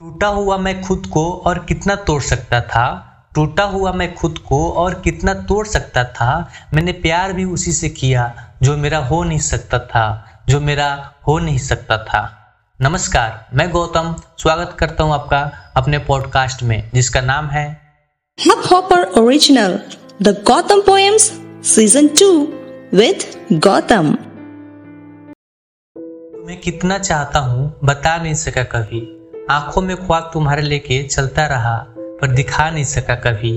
[0.00, 3.06] टूटा हुआ मैं खुद को और कितना तोड़ सकता था?
[3.34, 6.48] टूटा हुआ मैं खुद को और कितना तोड़ सकता था?
[6.74, 11.38] मैंने प्यार भी उसी से किया जो मेरा हो नहीं सकता था जो मेरा हो
[11.38, 12.36] नहीं सकता था।
[12.80, 17.80] नमस्कार मैं गौतम। स्वागत करता हूँ आपका अपने पॉडकास्ट में जिसका नाम है
[18.48, 19.78] Hopper Original
[20.22, 21.30] The Gotham Poems
[21.76, 22.46] Season 2
[22.94, 24.16] with Gotham.
[26.32, 31.76] तुम्हें कितना चाहता हूँ बता नहीं सका कभी। आँखों में ख्वाब तुम्हारे लेके चलता रहा,
[32.20, 33.52] पर दिखा नहीं सका कभी।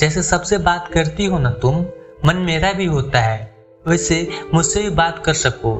[0.00, 1.84] जैसे सबसे बात करती हो ना तुम,
[2.26, 5.72] मन मेरा भी होता है, वैसे मुझसे भी बात कर सको।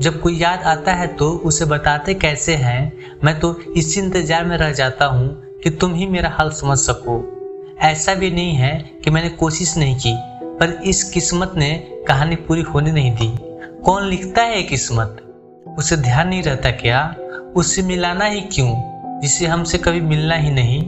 [0.00, 2.92] जब कोई याद आता है तो उसे बताते कैसे हैं।
[3.24, 7.22] मैं तो इसी इंतज़ार में रह जाता हूँ कि तुम ही मेरा हाल समझ सको।
[7.80, 10.14] ऐसा भी नहीं है कि मैंने कोशिश नहीं की,
[10.58, 11.74] पर इस किस्मत ने
[12.08, 13.32] कहानी पूरी होने नहीं दी।
[13.84, 15.16] कौन लिखता है किस्मत?
[15.78, 17.16] उसे ध्यान नहीं रहता क्या?
[17.56, 18.89] उससे मिलाना ही क्यों?
[19.22, 20.82] जिसे हमसे कभी मिलना ही नहीं।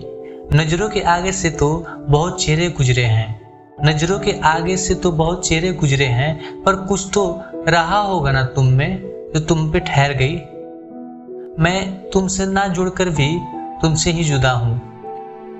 [0.54, 3.40] नज़रों के आगे से तो बहुत चेहरे गुजरे हैं।
[3.84, 8.44] नज़रों के आगे से तो बहुत चेहरे गुजरे हैं, पर कुछ तो रहा होगा ना
[8.44, 9.02] तुम में
[9.34, 10.34] जो तुम पे ठहर गई।
[11.62, 13.38] मैं तुमसे ना जुड़कर भी
[13.82, 14.80] तुमसे ही जुदा हूँ।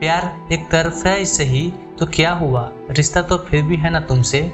[0.01, 2.73] प्यार एक तरफ़ है सही तो क्या हुआ?
[2.91, 4.53] रिश्ता तो फिर भी है ना तुमसे?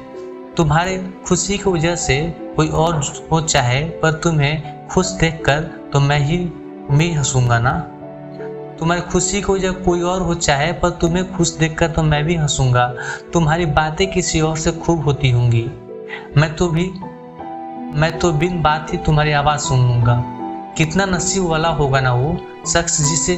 [0.57, 3.01] तुम्हारे खुशी की वजह से कोई और
[3.33, 5.61] हो चाहे, पर तुम्हें खुश देखकर
[5.93, 6.39] तो मैं ही
[6.91, 7.98] मैं हंसूँगा ना?
[8.79, 12.35] तुम्हारी खुशी को जब कोई और हो चाहे, पर तुम्हें खुश देखकर तो मैं भी
[12.35, 12.95] हंसूँगा।
[13.33, 15.71] तुम्हारी बातें किसी और से खूब होती होंगी।
[16.37, 16.85] मैं तो भी,
[18.01, 20.23] मैं तो बिन बात ही तुम्हारी आवाज़ सुन लूँगा
[20.79, 23.37] कितना नसीब वाला होगा ना वो, शख्स जिसे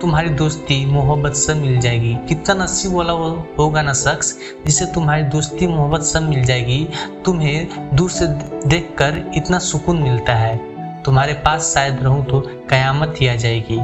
[0.00, 3.12] तुम्हारी दोस्ती, मोहब्बत सब मिल जाएगी। कितना नसीब वाला
[3.58, 4.34] होगा ना शख्स
[4.66, 6.88] जिसे तुम्हारी दोस्ती, मोहब्बत सब मिल जाएगी।
[7.24, 8.26] तुम्हें दूर से
[8.66, 10.56] देखकर इतना सुकून मिलता है।
[11.02, 13.80] तुम्हारे पास शायद रहूँ तो कयामत ही आ जाएगी।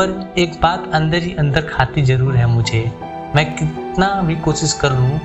[0.00, 2.92] पर एक बात अंदर ही अंदर खाती ज़रूर है मुझे।
[3.36, 5.20] मैं कितना भी कोशिश कर लूँ,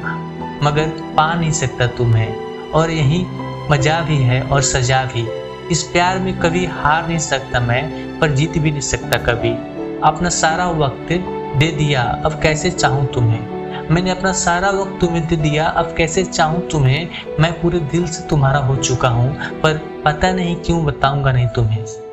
[0.63, 2.35] मगर पा नहीं सकता तुम्हें।
[2.71, 3.25] और यही
[3.71, 5.27] मज़ा भी है और सजा भी।
[5.71, 9.51] इस प्यार में कभी हार नहीं सकता मैं, पर जीत भी नहीं सकता कभी।
[10.01, 11.11] अपना सारा वक्त
[11.57, 13.39] दे दिया, अब कैसे चाहूँ तुम्हें?
[13.91, 17.09] मैंने अपना सारा वक्त तुम्हें दे दिया, अब कैसे चाहूँ तुम्हें?
[17.39, 22.04] मैं पूरे दिल से तुम्हारा हो चुका हूँ, पर पता नहीं क्यों बताऊँगा नहीं तुम्हें।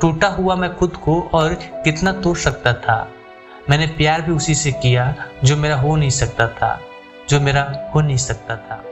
[0.00, 3.12] टूटा हुआ मैं खुद को और कितना तोड़ सकता था।
[3.70, 5.14] मैंने प्यार भी उसी से किया
[5.44, 6.80] जो मेरा हो नहीं सकता था,
[7.28, 8.84] जो मेरा हो नहीं सकता था।